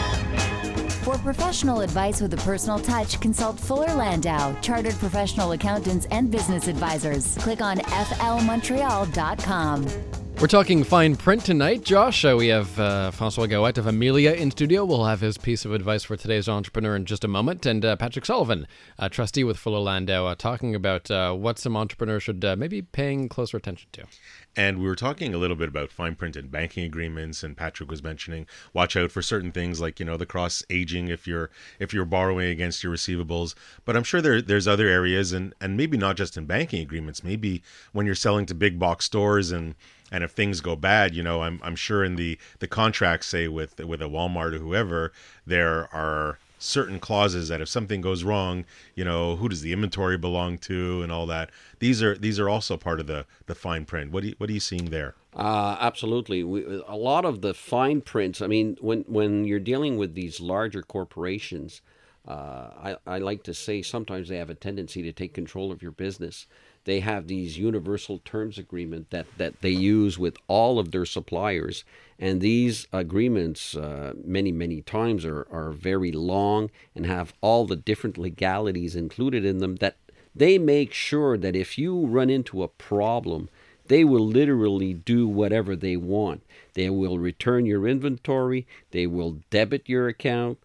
[1.06, 6.68] For professional advice with a personal touch, consult Fuller Landau, chartered professional accountants and business
[6.68, 7.38] advisors.
[7.38, 10.25] Click on flmontreal.com.
[10.42, 12.26] We're talking fine print tonight, Josh.
[12.26, 14.84] Uh, we have uh, Francois Gaouette of Amilia in studio.
[14.84, 17.66] We'll have his piece of advice for today's entrepreneur in just a moment.
[17.66, 18.68] And uh, Patrick Sullivan,
[19.00, 22.82] a trustee with Fuller Landau, uh, talking about uh, what some entrepreneurs should uh, maybe
[22.82, 24.04] paying closer attention to.
[24.58, 27.90] And we were talking a little bit about fine print and banking agreements, and Patrick
[27.90, 31.50] was mentioning watch out for certain things like you know the cross aging if you're
[31.80, 33.56] if you're borrowing against your receivables.
[33.84, 37.24] But I'm sure there there's other areas, and and maybe not just in banking agreements.
[37.24, 39.76] Maybe when you're selling to big box stores and
[40.16, 43.50] and if things go bad, you know, I'm I'm sure in the the contracts, say
[43.50, 45.12] with with a Walmart or whoever,
[45.46, 48.64] there are certain clauses that if something goes wrong,
[48.96, 51.50] you know, who does the inventory belong to and all that.
[51.80, 54.14] These are these are also part of the the fine print.
[54.14, 55.16] What do you, what are you seeing there?
[55.36, 56.46] Uh, absolutely.
[56.46, 58.42] We, a lot of the fine prints.
[58.42, 61.82] I mean, when when you're dealing with these larger corporations,
[62.26, 65.82] uh, I, I like to say sometimes they have a tendency to take control of
[65.82, 66.48] your business.
[66.86, 71.84] They have these universal terms agreement that, that they use with all of their suppliers.
[72.18, 77.76] And these agreements, uh, many, many times, are, are very long and have all the
[77.76, 79.98] different legalities included in them that
[80.34, 83.50] they make sure that if you run into a problem,
[83.88, 86.44] they will literally do whatever they want.
[86.74, 90.60] They will return your inventory, they will debit your account.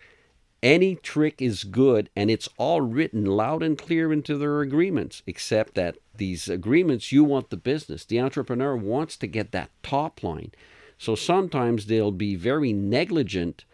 [0.62, 5.75] Any trick is good, and it's all written loud and clear into their agreements, except
[5.75, 8.05] that these agreements, you want the business.
[8.05, 10.53] The entrepreneur wants to get that top line.
[10.97, 13.64] So sometimes they'll be very negligent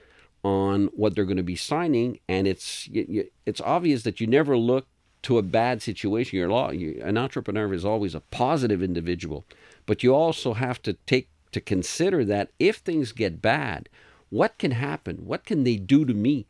[0.43, 2.89] on what they're going to be signing, and it's
[3.45, 4.87] it's obvious that you never look
[5.23, 6.39] to a bad situation.
[6.39, 9.45] You're an entrepreneur is always a positive individual,
[9.87, 13.89] but you also have to take to consider that if things get bad,
[14.31, 15.27] what can happen?
[15.27, 16.47] What can they do to me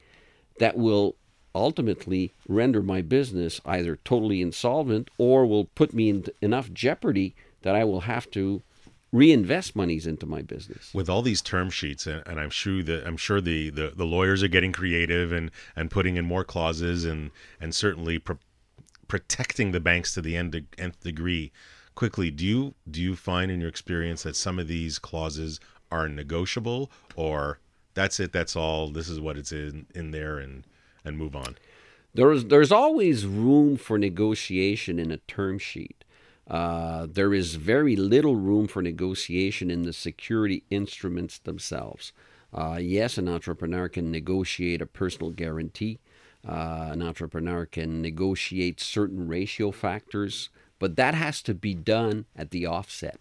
[0.59, 1.17] that will
[1.57, 7.75] ultimately render my business either totally insolvent or will put me in enough jeopardy that
[7.75, 8.63] I will have to
[9.13, 10.93] reinvest monies into my business.
[10.93, 14.05] With all these term sheets, and, and I'm sure that I'm sure the, the, the
[14.05, 17.31] lawyers are getting creative and, and putting in more clauses and
[17.61, 18.21] and certainly
[19.09, 21.53] protecting the banks to the nth, nth degree.
[21.95, 26.09] Quickly, do you do you find in your experience that some of these clauses are
[26.09, 27.61] negotiable, or
[27.95, 30.65] that's it, that's all, this is what it's in in there, and
[31.07, 31.57] and move on?
[32.13, 36.05] There's there's always room for negotiation in a term sheet.
[36.49, 42.13] Uh, there is very little room for negotiation in the security instruments themselves.
[42.55, 45.99] Uh, yes, an entrepreneur can negotiate a personal guarantee.
[46.47, 50.49] Uh, an entrepreneur can negotiate certain ratio factors,
[50.79, 53.19] but that has to be done at the offset.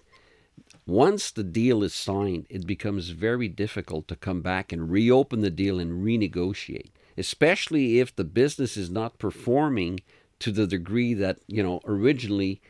[0.86, 5.50] Once the deal is signed, it becomes very difficult to come back and reopen the
[5.50, 10.00] deal and renegotiate, especially if the business is not performing
[10.40, 12.62] to the degree that, you know, originally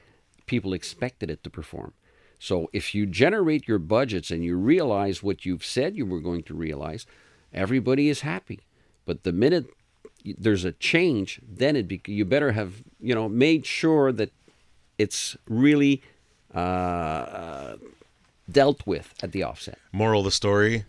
[0.46, 1.93] people expected it to perform.
[2.38, 6.43] So if you generate your budgets and you realize what you've said you were going
[6.43, 7.06] to realize,
[7.54, 8.60] everybody is happy.
[9.06, 9.66] But the minute
[10.38, 14.32] there's a change, then it be, you better have you know made sure that
[14.98, 16.02] it's really
[16.54, 17.76] uh,
[18.52, 19.78] dealt with at the offset.
[19.91, 20.86] Moral of the story: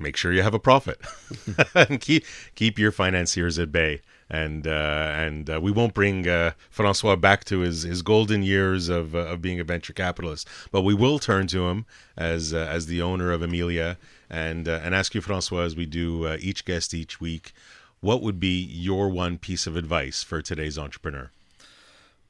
[0.00, 1.00] make sure you have a profit
[1.74, 2.24] and keep
[2.54, 4.00] keep your financiers at bay.
[4.32, 8.88] And uh, and uh, we won't bring uh, Francois back to his, his golden years
[8.88, 11.84] of, uh, of being a venture capitalist, but we will turn to him
[12.16, 13.96] as as the owner of Amilia
[14.28, 17.52] and and ask you, Francois, as we do each guest each week
[18.00, 21.30] what would be your one piece of advice for today's entrepreneur?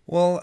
[0.07, 0.41] Well,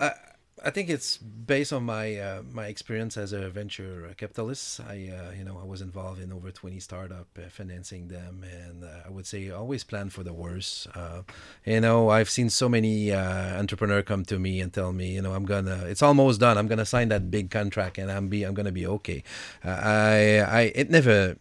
[0.64, 4.80] I, think it's based on my uh, my experience as a venture capitalist.
[4.82, 8.84] I uh, you know I was involved in over 20 startup uh, financing them, and
[8.84, 10.88] uh, I would say always plan for the worst.
[10.96, 11.24] Uh,
[11.66, 15.22] you know I've seen so many uh, entrepreneur come to me and tell me you
[15.22, 16.58] know I'm gonna it's almost done.
[16.58, 19.24] I'm gonna sign that big contract and I'm be I'm gonna be okay.
[19.64, 21.38] I I it never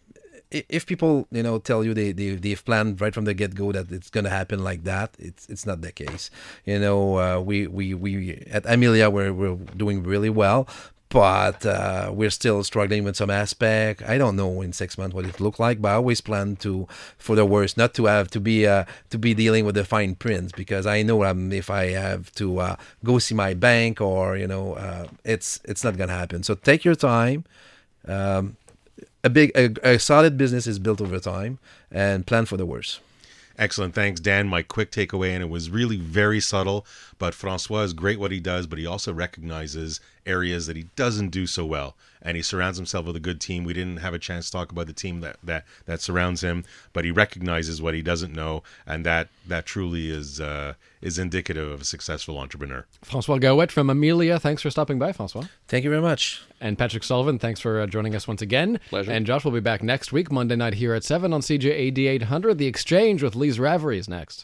[0.51, 3.71] if people you know tell you they, they they've planned right from the get go
[3.71, 6.29] that it's gonna happen like that, it's it's not the case.
[6.65, 10.67] You know, uh, we we we at Amilia we're we're doing really well,
[11.09, 14.01] but uh, we're still struggling with some aspect.
[14.03, 16.87] I don't know in six months what it looked like, but I always plan to
[17.17, 20.15] for the worst, not to have to be uh, to be dealing with the fine
[20.15, 24.37] prints because I know um, if I have to uh, go see my bank or
[24.37, 26.43] you know, uh, it's it's not gonna happen.
[26.43, 27.45] So take your time.
[28.07, 28.55] Um,
[29.23, 31.59] a big a, a solid business is built over time
[31.91, 32.99] and plan for the worst.
[33.57, 33.95] Excellent.
[33.95, 34.47] Thanks, Dan.
[34.47, 36.85] My quick takeaway, and it was really very subtle,
[37.17, 41.29] but Francois is great what he does, but he also recognizes areas that he doesn't
[41.29, 41.95] do so well.
[42.21, 43.63] And he surrounds himself with a good team.
[43.63, 46.65] We didn't have a chance to talk about the team that, that, that surrounds him,
[46.93, 51.69] but he recognizes what he doesn't know, and that that truly is uh, is indicative
[51.69, 52.85] of a successful entrepreneur.
[53.03, 55.43] Francois Gaouette from Amilia, thanks for stopping by, Francois.
[55.67, 56.43] Thank you very much.
[56.59, 58.79] And Patrick Sullivan, thanks for uh, joining us once again.
[58.89, 59.11] Pleasure.
[59.11, 62.57] And Josh will be back next week, Monday night here at 7 on CJAD 800.
[62.57, 64.35] The Exchange with Lise Ravary is next.